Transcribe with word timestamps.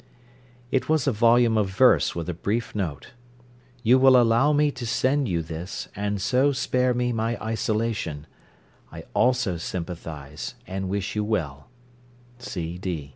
It 0.71 0.89
was 0.89 1.05
a 1.05 1.11
volume 1.11 1.59
of 1.59 1.69
verse 1.69 2.15
with 2.15 2.27
a 2.27 2.33
brief 2.33 2.73
note: 2.73 3.09
"You 3.83 3.99
will 3.99 4.19
allow 4.19 4.51
me 4.51 4.71
to 4.71 4.87
send 4.87 5.29
you 5.29 5.43
this, 5.43 5.89
and 5.95 6.19
so 6.19 6.51
spare 6.53 6.95
me 6.95 7.11
my 7.11 7.37
isolation. 7.39 8.25
I 8.91 9.03
also 9.13 9.57
sympathise 9.57 10.55
and 10.65 10.89
wish 10.89 11.15
you 11.15 11.23
well. 11.23 11.69